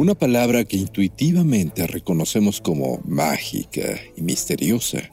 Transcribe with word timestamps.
Una 0.00 0.14
palabra 0.14 0.64
que 0.64 0.78
intuitivamente 0.78 1.86
reconocemos 1.86 2.62
como 2.62 3.02
mágica 3.04 4.00
y 4.16 4.22
misteriosa. 4.22 5.10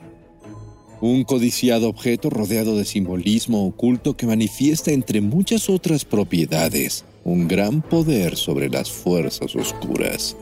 Un 1.02 1.26
codiciado 1.26 1.90
objeto 1.90 2.30
rodeado 2.30 2.78
de 2.78 2.86
simbolismo 2.86 3.68
oculto 3.68 4.16
que 4.16 4.26
manifiesta 4.26 4.92
entre 4.92 5.20
muchas 5.20 5.70
otras 5.70 6.06
propiedades 6.06 7.04
un 7.26 7.50
gran 7.50 7.82
poder 7.82 8.38
sobre 8.38 8.70
las 8.70 8.90
fuerzas 8.90 9.58
oscuras. 9.58 10.38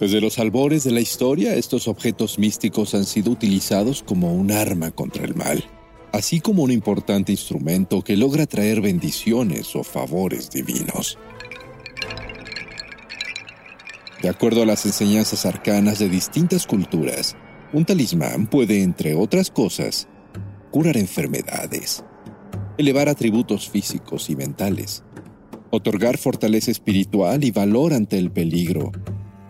Desde 0.00 0.20
los 0.20 0.40
albores 0.40 0.82
de 0.82 0.90
la 0.90 1.00
historia, 1.00 1.54
estos 1.54 1.86
objetos 1.86 2.40
místicos 2.40 2.96
han 2.96 3.04
sido 3.04 3.30
utilizados 3.30 4.02
como 4.02 4.34
un 4.34 4.50
arma 4.50 4.90
contra 4.90 5.24
el 5.24 5.36
mal 5.36 5.62
así 6.12 6.40
como 6.40 6.62
un 6.62 6.70
importante 6.70 7.32
instrumento 7.32 8.02
que 8.02 8.16
logra 8.16 8.46
traer 8.46 8.80
bendiciones 8.80 9.74
o 9.74 9.82
favores 9.82 10.50
divinos. 10.50 11.18
De 14.20 14.28
acuerdo 14.28 14.62
a 14.62 14.66
las 14.66 14.86
enseñanzas 14.86 15.46
arcanas 15.46 15.98
de 15.98 16.08
distintas 16.08 16.66
culturas, 16.66 17.36
un 17.72 17.84
talismán 17.84 18.46
puede, 18.46 18.82
entre 18.82 19.14
otras 19.14 19.50
cosas, 19.50 20.06
curar 20.70 20.96
enfermedades, 20.96 22.04
elevar 22.78 23.08
atributos 23.08 23.68
físicos 23.68 24.30
y 24.30 24.36
mentales, 24.36 25.02
otorgar 25.70 26.18
fortaleza 26.18 26.70
espiritual 26.70 27.42
y 27.42 27.50
valor 27.50 27.94
ante 27.94 28.18
el 28.18 28.30
peligro, 28.30 28.92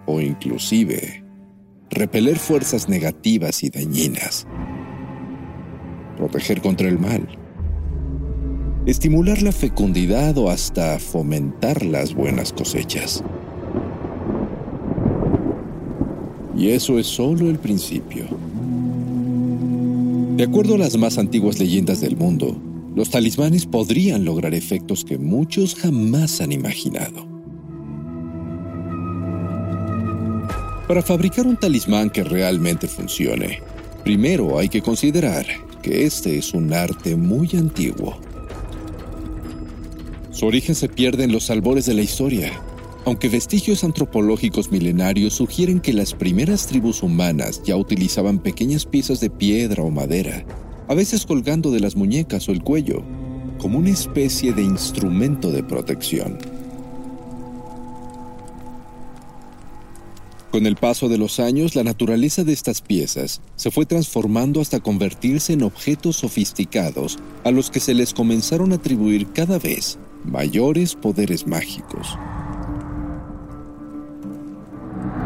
o 0.06 0.20
inclusive 0.20 1.24
repeler 1.90 2.38
fuerzas 2.38 2.88
negativas 2.88 3.62
y 3.64 3.70
dañinas 3.70 4.46
proteger 6.22 6.62
contra 6.62 6.88
el 6.88 7.00
mal, 7.00 7.26
estimular 8.86 9.42
la 9.42 9.50
fecundidad 9.50 10.38
o 10.38 10.50
hasta 10.50 10.98
fomentar 11.00 11.84
las 11.84 12.14
buenas 12.14 12.52
cosechas. 12.52 13.24
Y 16.56 16.68
eso 16.68 16.98
es 17.00 17.08
solo 17.08 17.50
el 17.50 17.58
principio. 17.58 18.26
De 20.36 20.44
acuerdo 20.44 20.76
a 20.76 20.78
las 20.78 20.96
más 20.96 21.18
antiguas 21.18 21.58
leyendas 21.58 22.00
del 22.00 22.16
mundo, 22.16 22.56
los 22.94 23.10
talismanes 23.10 23.66
podrían 23.66 24.24
lograr 24.24 24.54
efectos 24.54 25.04
que 25.04 25.18
muchos 25.18 25.74
jamás 25.74 26.40
han 26.40 26.52
imaginado. 26.52 27.26
Para 30.86 31.02
fabricar 31.02 31.48
un 31.48 31.56
talismán 31.56 32.10
que 32.10 32.22
realmente 32.22 32.86
funcione, 32.86 33.60
primero 34.04 34.58
hay 34.58 34.68
que 34.68 34.82
considerar 34.82 35.46
que 35.82 36.04
este 36.04 36.38
es 36.38 36.54
un 36.54 36.72
arte 36.72 37.16
muy 37.16 37.50
antiguo. 37.54 38.16
Su 40.30 40.46
origen 40.46 40.74
se 40.74 40.88
pierde 40.88 41.24
en 41.24 41.32
los 41.32 41.50
albores 41.50 41.84
de 41.86 41.94
la 41.94 42.02
historia, 42.02 42.52
aunque 43.04 43.28
vestigios 43.28 43.84
antropológicos 43.84 44.70
milenarios 44.70 45.34
sugieren 45.34 45.80
que 45.80 45.92
las 45.92 46.14
primeras 46.14 46.66
tribus 46.66 47.02
humanas 47.02 47.62
ya 47.64 47.76
utilizaban 47.76 48.38
pequeñas 48.38 48.86
piezas 48.86 49.20
de 49.20 49.28
piedra 49.28 49.82
o 49.82 49.90
madera, 49.90 50.46
a 50.88 50.94
veces 50.94 51.26
colgando 51.26 51.70
de 51.70 51.80
las 51.80 51.96
muñecas 51.96 52.48
o 52.48 52.52
el 52.52 52.62
cuello, 52.62 53.02
como 53.58 53.78
una 53.78 53.90
especie 53.90 54.52
de 54.52 54.62
instrumento 54.62 55.50
de 55.50 55.62
protección. 55.62 56.38
Con 60.52 60.66
el 60.66 60.76
paso 60.76 61.08
de 61.08 61.16
los 61.16 61.40
años, 61.40 61.74
la 61.74 61.82
naturaleza 61.82 62.44
de 62.44 62.52
estas 62.52 62.82
piezas 62.82 63.40
se 63.56 63.70
fue 63.70 63.86
transformando 63.86 64.60
hasta 64.60 64.80
convertirse 64.80 65.54
en 65.54 65.62
objetos 65.62 66.16
sofisticados 66.16 67.18
a 67.42 67.50
los 67.50 67.70
que 67.70 67.80
se 67.80 67.94
les 67.94 68.12
comenzaron 68.12 68.72
a 68.72 68.74
atribuir 68.74 69.28
cada 69.32 69.58
vez 69.58 69.98
mayores 70.26 70.94
poderes 70.94 71.46
mágicos. 71.46 72.18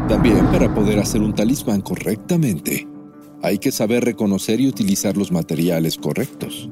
También 0.07 0.45
para 0.47 0.73
poder 0.73 0.97
hacer 0.97 1.21
un 1.21 1.35
talismán 1.35 1.81
correctamente, 1.81 2.87
hay 3.43 3.57
que 3.57 3.73
saber 3.73 4.05
reconocer 4.05 4.61
y 4.61 4.69
utilizar 4.69 5.17
los 5.17 5.33
materiales 5.33 5.97
correctos. 5.97 6.69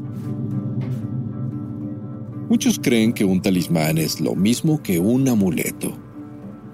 Muchos 2.48 2.80
creen 2.80 3.12
que 3.12 3.26
un 3.26 3.42
talismán 3.42 3.98
es 3.98 4.22
lo 4.22 4.34
mismo 4.34 4.82
que 4.82 4.98
un 4.98 5.28
amuleto. 5.28 5.92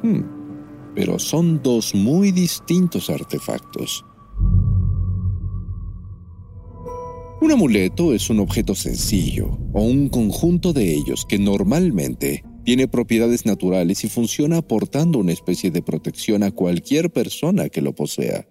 Hmm 0.03 0.40
pero 0.95 1.19
son 1.19 1.61
dos 1.61 1.95
muy 1.95 2.31
distintos 2.31 3.09
artefactos. 3.09 4.05
Un 7.41 7.51
amuleto 7.51 8.13
es 8.13 8.29
un 8.29 8.39
objeto 8.39 8.75
sencillo 8.75 9.57
o 9.73 9.81
un 9.81 10.09
conjunto 10.09 10.73
de 10.73 10.93
ellos 10.93 11.25
que 11.27 11.39
normalmente 11.39 12.43
tiene 12.63 12.87
propiedades 12.87 13.47
naturales 13.47 14.03
y 14.03 14.09
funciona 14.09 14.57
aportando 14.57 15.17
una 15.17 15.31
especie 15.31 15.71
de 15.71 15.81
protección 15.81 16.43
a 16.43 16.51
cualquier 16.51 17.11
persona 17.11 17.69
que 17.69 17.81
lo 17.81 17.95
posea. 17.95 18.47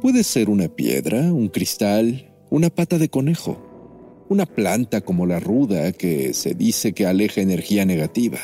Puede 0.00 0.24
ser 0.24 0.48
una 0.48 0.68
piedra, 0.68 1.32
un 1.32 1.48
cristal, 1.48 2.34
una 2.48 2.70
pata 2.70 2.96
de 2.96 3.10
conejo, 3.10 4.24
una 4.30 4.46
planta 4.46 5.02
como 5.02 5.26
la 5.26 5.38
ruda 5.38 5.92
que 5.92 6.32
se 6.32 6.54
dice 6.54 6.94
que 6.94 7.06
aleja 7.06 7.42
energía 7.42 7.84
negativa 7.84 8.38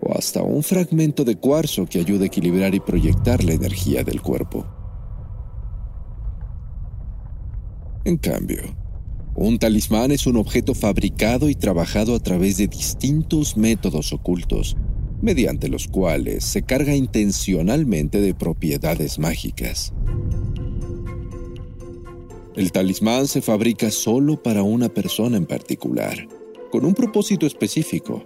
o 0.00 0.16
hasta 0.16 0.42
un 0.42 0.62
fragmento 0.62 1.24
de 1.24 1.36
cuarzo 1.36 1.86
que 1.86 1.98
ayude 1.98 2.24
a 2.24 2.26
equilibrar 2.26 2.74
y 2.74 2.80
proyectar 2.80 3.44
la 3.44 3.52
energía 3.52 4.04
del 4.04 4.20
cuerpo. 4.20 4.66
En 8.04 8.16
cambio, 8.16 8.62
un 9.34 9.58
talismán 9.58 10.10
es 10.10 10.26
un 10.26 10.36
objeto 10.36 10.74
fabricado 10.74 11.48
y 11.48 11.54
trabajado 11.54 12.14
a 12.14 12.20
través 12.20 12.56
de 12.56 12.66
distintos 12.66 13.56
métodos 13.56 14.12
ocultos, 14.12 14.76
mediante 15.22 15.68
los 15.68 15.88
cuales 15.88 16.44
se 16.44 16.62
carga 16.62 16.94
intencionalmente 16.94 18.20
de 18.20 18.34
propiedades 18.34 19.18
mágicas. 19.18 19.92
El 22.54 22.70
talismán 22.72 23.28
se 23.28 23.40
fabrica 23.40 23.90
solo 23.90 24.42
para 24.42 24.62
una 24.62 24.90
persona 24.90 25.38
en 25.38 25.46
particular, 25.46 26.28
con 26.70 26.84
un 26.84 26.92
propósito 26.92 27.46
específico, 27.46 28.24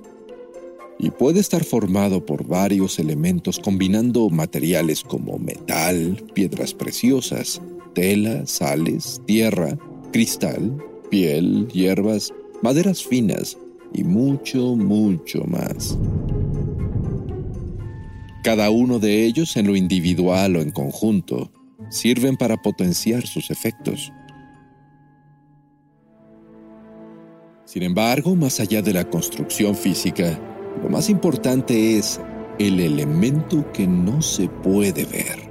y 0.99 1.11
puede 1.11 1.41
estar 1.41 1.65
formado 1.65 2.25
por 2.25 2.47
varios 2.47 2.99
elementos 2.99 3.59
combinando 3.59 4.31
materiales 4.31 5.03
como 5.03 5.39
metal, 5.39 6.23
piedras 6.33 6.73
preciosas, 6.73 7.61
tela, 7.95 8.47
sales, 8.47 9.21
tierra, 9.27 9.77
cristal, 10.13 10.83
piel, 11.11 11.69
hierbas, 11.69 12.33
maderas 12.63 13.05
finas 13.05 13.59
y 13.93 14.05
mucho, 14.05 14.77
mucho 14.77 15.45
más. 15.45 15.99
Cada 18.43 18.71
uno 18.71 18.99
de 18.99 19.25
ellos 19.25 19.57
en 19.57 19.67
lo 19.67 19.77
individual 19.77 20.57
o 20.57 20.61
en 20.61 20.71
conjunto 20.71 21.51
sirven 21.91 22.37
para 22.37 22.57
potenciar 22.63 23.27
sus 23.27 23.51
efectos. 23.51 24.13
Sin 27.65 27.83
embargo, 27.83 28.37
más 28.37 28.61
allá 28.61 28.81
de 28.81 28.93
la 28.93 29.11
construcción 29.11 29.75
física, 29.75 30.41
lo 30.83 30.91
más 30.91 31.09
importante 31.09 31.97
es 31.97 32.21
el 32.59 32.81
elemento 32.81 33.71
que 33.73 33.87
no 33.87 34.23
se 34.23 34.49
puede 34.49 35.05
ver. 35.05 35.51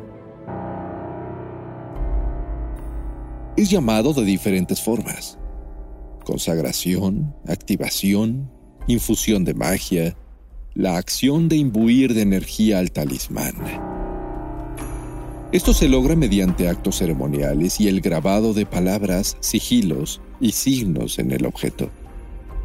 Es 3.57 3.69
llamado 3.69 4.13
de 4.13 4.23
diferentes 4.23 4.81
formas. 4.81 5.37
Consagración, 6.25 7.35
activación, 7.47 8.51
infusión 8.87 9.45
de 9.45 9.53
magia, 9.53 10.15
la 10.73 10.97
acción 10.97 11.47
de 11.47 11.57
imbuir 11.57 12.13
de 12.13 12.21
energía 12.21 12.79
al 12.79 12.91
talismán. 12.91 13.55
Esto 15.51 15.73
se 15.73 15.87
logra 15.87 16.15
mediante 16.15 16.67
actos 16.67 16.97
ceremoniales 16.97 17.79
y 17.79 17.87
el 17.87 18.01
grabado 18.01 18.53
de 18.53 18.65
palabras, 18.65 19.37
sigilos 19.39 20.21
y 20.41 20.51
signos 20.51 21.17
en 21.17 21.31
el 21.31 21.45
objeto 21.45 21.89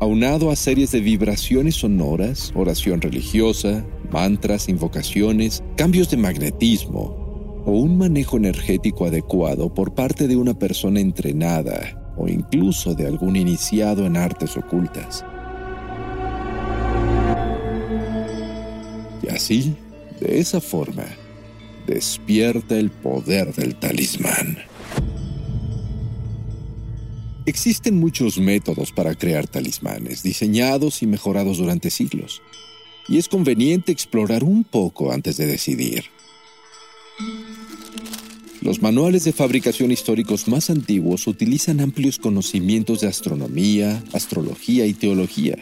aunado 0.01 0.51
a 0.51 0.57
series 0.57 0.91
de 0.93 1.01
vibraciones 1.01 1.77
sonoras, 1.77 2.53
oración 2.55 3.03
religiosa, 3.03 3.85
mantras, 4.11 4.71
invocaciones, 4.71 5.63
cambios 5.77 6.11
de 6.11 6.17
magnetismo 6.17 7.63
o 7.67 7.73
un 7.73 7.99
manejo 7.99 8.39
energético 8.39 9.05
adecuado 9.05 9.73
por 9.73 9.95
parte 9.95 10.27
de 10.27 10.37
una 10.37 10.59
persona 10.59 11.01
entrenada 11.01 12.15
o 12.17 12.29
incluso 12.29 12.95
de 12.95 13.07
algún 13.07 13.37
iniciado 13.37 14.07
en 14.07 14.17
artes 14.17 14.57
ocultas. 14.57 15.23
Así, 19.31 19.75
de 20.19 20.41
esa 20.41 20.61
forma, 20.61 21.05
despierta 21.87 22.77
el 22.77 22.91
poder 22.91 23.55
del 23.55 23.75
talismán. 23.77 24.70
Existen 27.47 27.99
muchos 27.99 28.39
métodos 28.39 28.93
para 28.93 29.15
crear 29.15 29.47
talismanes, 29.47 30.23
diseñados 30.23 31.03
y 31.03 31.07
mejorados 31.07 31.57
durante 31.57 31.89
siglos, 31.91 32.43
y 33.09 33.17
es 33.17 33.29
conveniente 33.29 33.93
explorar 33.93 34.45
un 34.45 34.63
poco 34.63 35.11
antes 35.11 35.39
de 35.39 35.47
decidir. 35.47 36.05
Los 38.61 38.83
manuales 38.83 39.25
de 39.25 39.33
fabricación 39.33 39.91
históricos 39.91 40.47
más 40.47 40.69
antiguos 40.69 41.27
utilizan 41.27 41.81
amplios 41.81 42.19
conocimientos 42.19 43.01
de 43.01 43.09
astronomía, 43.09 44.05
astrología 44.13 44.85
y 44.85 44.93
teología. 44.93 45.57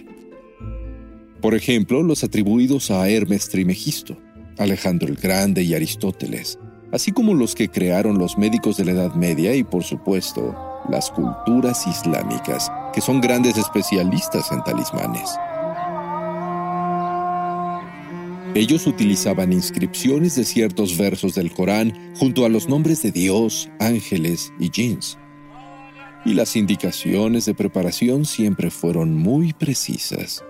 Por 1.40 1.54
ejemplo, 1.54 2.02
los 2.02 2.24
atribuidos 2.24 2.90
a 2.90 3.08
Hermes 3.08 3.48
Trimegisto, 3.48 4.18
Alejandro 4.58 5.06
el 5.06 5.14
Grande 5.14 5.62
y 5.62 5.74
Aristóteles, 5.74 6.58
así 6.90 7.12
como 7.12 7.34
los 7.34 7.54
que 7.54 7.68
crearon 7.68 8.18
los 8.18 8.36
médicos 8.36 8.76
de 8.76 8.84
la 8.84 8.92
Edad 8.92 9.14
Media 9.14 9.54
y, 9.54 9.62
por 9.62 9.84
supuesto, 9.84 10.67
las 10.88 11.10
culturas 11.10 11.86
islámicas, 11.86 12.70
que 12.92 13.00
son 13.00 13.20
grandes 13.20 13.56
especialistas 13.56 14.50
en 14.52 14.62
talismanes. 14.64 15.30
Ellos 18.54 18.86
utilizaban 18.86 19.52
inscripciones 19.52 20.34
de 20.34 20.44
ciertos 20.44 20.96
versos 20.96 21.34
del 21.34 21.52
Corán 21.52 22.14
junto 22.18 22.44
a 22.44 22.48
los 22.48 22.68
nombres 22.68 23.02
de 23.02 23.12
Dios, 23.12 23.68
ángeles 23.78 24.52
y 24.58 24.70
jinns. 24.70 25.18
Y 26.24 26.34
las 26.34 26.56
indicaciones 26.56 27.44
de 27.44 27.54
preparación 27.54 28.24
siempre 28.24 28.70
fueron 28.70 29.14
muy 29.14 29.52
precisas. 29.52 30.42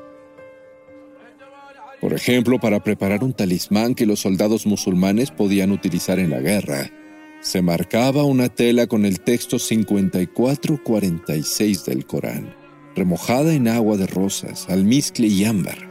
Por 2.00 2.14
ejemplo, 2.14 2.60
para 2.60 2.82
preparar 2.82 3.24
un 3.24 3.32
talismán 3.32 3.94
que 3.94 4.06
los 4.06 4.20
soldados 4.20 4.66
musulmanes 4.66 5.30
podían 5.32 5.72
utilizar 5.72 6.20
en 6.20 6.30
la 6.30 6.38
guerra, 6.38 6.90
se 7.40 7.62
marcaba 7.62 8.24
una 8.24 8.48
tela 8.48 8.88
con 8.88 9.04
el 9.04 9.20
texto 9.20 9.60
5446 9.60 11.84
del 11.84 12.04
Corán, 12.04 12.52
remojada 12.96 13.54
en 13.54 13.68
agua 13.68 13.96
de 13.96 14.08
rosas, 14.08 14.68
almizcle 14.68 15.28
y 15.28 15.44
ámbar, 15.44 15.88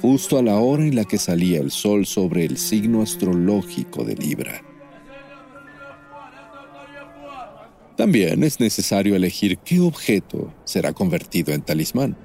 justo 0.00 0.38
a 0.38 0.42
la 0.42 0.56
hora 0.56 0.84
en 0.84 0.96
la 0.96 1.04
que 1.04 1.18
salía 1.18 1.60
el 1.60 1.70
sol 1.70 2.06
sobre 2.06 2.46
el 2.46 2.56
signo 2.56 3.02
astrológico 3.02 4.04
de 4.04 4.16
Libra. 4.16 4.62
También 7.96 8.44
es 8.44 8.60
necesario 8.60 9.16
elegir 9.16 9.58
qué 9.58 9.80
objeto 9.80 10.54
será 10.64 10.92
convertido 10.92 11.52
en 11.52 11.62
talismán, 11.62 12.16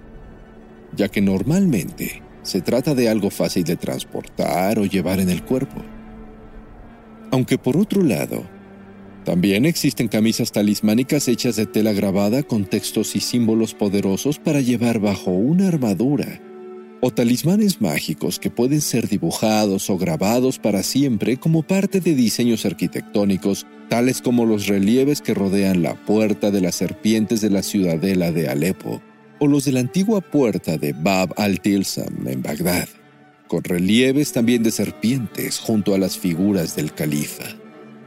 ya 0.95 1.09
que 1.09 1.19
normalmente 1.19 2.21
se 2.43 2.61
trata 2.61 2.93
de 2.93 3.09
algo 3.09 3.29
fácil 3.29 3.63
de 3.63 3.75
transportar 3.75 4.77
o 4.77 4.85
llevar 4.85 5.19
en 5.19 5.29
el 5.29 5.43
cuerpo. 5.43 5.81
Aunque 7.31 7.57
por 7.57 7.75
otro 7.75 8.03
lado, 8.03 8.52
también 9.23 9.65
existen 9.65 10.07
camisas 10.07 10.51
talismánicas 10.51 11.27
hechas 11.27 11.55
de 11.55 11.65
tela 11.65 11.93
grabada 11.93 12.43
con 12.43 12.65
textos 12.65 13.15
y 13.15 13.19
símbolos 13.19 13.73
poderosos 13.73 14.39
para 14.39 14.61
llevar 14.61 14.99
bajo 14.99 15.31
una 15.31 15.67
armadura, 15.67 16.41
o 17.01 17.11
talismanes 17.11 17.81
mágicos 17.81 18.39
que 18.39 18.49
pueden 18.49 18.81
ser 18.81 19.09
dibujados 19.09 19.89
o 19.89 19.97
grabados 19.97 20.59
para 20.59 20.83
siempre 20.83 21.37
como 21.37 21.63
parte 21.63 21.99
de 21.99 22.15
diseños 22.15 22.65
arquitectónicos, 22.65 23.65
tales 23.89 24.21
como 24.21 24.45
los 24.45 24.67
relieves 24.67 25.21
que 25.21 25.33
rodean 25.33 25.81
la 25.81 25.95
puerta 25.95 26.49
de 26.51 26.61
las 26.61 26.75
serpientes 26.75 27.41
de 27.41 27.49
la 27.49 27.63
ciudadela 27.63 28.31
de 28.31 28.47
Alepo 28.47 29.01
o 29.39 29.47
los 29.47 29.65
de 29.65 29.73
la 29.73 29.81
antigua 29.81 30.21
puerta 30.21 30.77
de 30.77 30.93
Bab 30.93 31.33
al-Tilsam 31.35 32.27
en 32.27 32.41
Bagdad, 32.41 32.87
con 33.47 33.63
relieves 33.63 34.31
también 34.31 34.63
de 34.63 34.71
serpientes 34.71 35.59
junto 35.59 35.93
a 35.93 35.97
las 35.97 36.17
figuras 36.17 36.75
del 36.75 36.93
califa, 36.93 37.43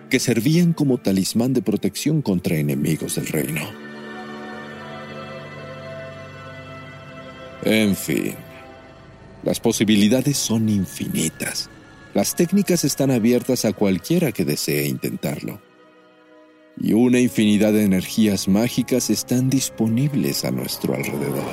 que 0.09 0.21
servían 0.21 0.73
como 0.73 0.99
talismán 0.99 1.53
de 1.53 1.63
protección 1.63 2.23
contra 2.23 2.57
enemigos 2.57 3.17
del 3.17 3.27
reino. 3.27 3.63
En 7.65 7.97
fin, 7.97 8.35
las 9.43 9.61
posibilidades 9.61 10.37
son 10.37 10.69
infinitas. 10.69 11.69
Las 12.15 12.35
técnicas 12.35 12.85
están 12.85 13.11
abiertas 13.11 13.65
a 13.65 13.73
cualquiera 13.73 14.33
que 14.33 14.45
desee 14.45 14.87
intentarlo 14.87 15.61
y 16.81 16.93
una 16.93 17.19
infinidad 17.19 17.73
de 17.73 17.85
energías 17.85 18.49
mágicas 18.49 19.11
están 19.11 19.49
disponibles 19.49 20.45
a 20.45 20.51
nuestro 20.51 20.95
alrededor. 20.95 21.45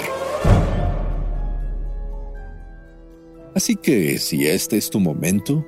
Así 3.55 3.75
que, 3.75 4.17
si 4.17 4.47
este 4.47 4.77
es 4.77 4.89
tu 4.89 4.99
momento, 4.99 5.65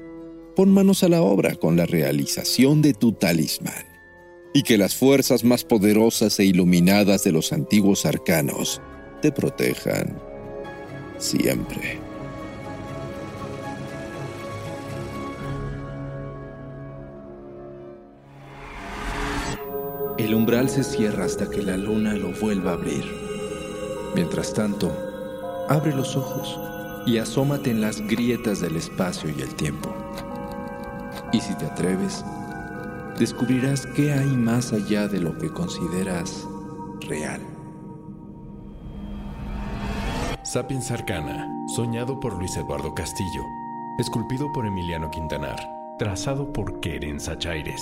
pon 0.55 0.71
manos 0.71 1.03
a 1.03 1.09
la 1.09 1.21
obra 1.21 1.55
con 1.55 1.75
la 1.75 1.85
realización 1.85 2.81
de 2.81 2.93
tu 2.93 3.11
talismán, 3.11 3.85
y 4.53 4.63
que 4.63 4.77
las 4.77 4.95
fuerzas 4.95 5.43
más 5.43 5.63
poderosas 5.63 6.39
e 6.39 6.45
iluminadas 6.45 7.23
de 7.23 7.31
los 7.31 7.51
antiguos 7.51 8.05
arcanos 8.05 8.81
te 9.21 9.31
protejan 9.31 10.17
siempre. 11.17 11.99
El 20.17 20.33
umbral 20.33 20.69
se 20.69 20.83
cierra 20.83 21.25
hasta 21.25 21.49
que 21.49 21.61
la 21.61 21.75
luna 21.75 22.13
lo 22.13 22.31
vuelva 22.39 22.71
a 22.71 22.73
abrir. 22.75 23.03
Mientras 24.15 24.53
tanto, 24.53 24.89
abre 25.67 25.93
los 25.93 26.15
ojos 26.15 26.57
y 27.05 27.17
asómate 27.17 27.71
en 27.71 27.81
las 27.81 27.99
grietas 28.01 28.61
del 28.61 28.77
espacio 28.77 29.29
y 29.37 29.41
el 29.41 29.53
tiempo. 29.55 30.04
Y 31.35 31.41
si 31.41 31.53
te 31.55 31.65
atreves, 31.65 32.23
descubrirás 33.19 33.85
qué 33.87 34.13
hay 34.13 34.37
más 34.37 34.71
allá 34.71 35.09
de 35.09 35.19
lo 35.19 35.37
que 35.37 35.49
consideras 35.49 36.47
real. 37.01 37.41
Sapiens 40.43 40.89
Arcana, 40.91 41.45
soñado 41.75 42.21
por 42.21 42.37
Luis 42.39 42.55
Eduardo 42.55 42.95
Castillo, 42.95 43.43
esculpido 43.99 44.49
por 44.53 44.65
Emiliano 44.65 45.11
Quintanar, 45.11 45.59
trazado 45.99 46.53
por 46.53 46.79
Keren 46.79 47.19
Sachaires. 47.19 47.81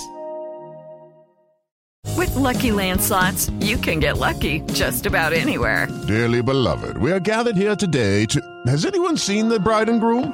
With 2.17 2.35
lucky 2.35 2.71
landslots, 2.71 3.51
you 3.61 3.77
can 3.77 3.99
get 3.99 4.17
lucky 4.17 4.61
just 4.73 5.05
about 5.05 5.31
anywhere. 5.31 5.87
Dearly 6.07 6.41
beloved, 6.41 6.97
we 6.97 7.11
are 7.11 7.19
gathered 7.19 7.55
here 7.55 7.75
today 7.75 8.25
to. 8.25 8.41
Has 8.65 8.83
anyone 8.83 9.15
seen 9.15 9.47
the 9.47 9.59
bride 9.59 9.89
and 9.89 10.01
groom? 10.01 10.33